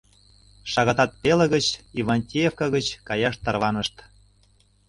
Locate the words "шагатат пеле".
0.71-1.45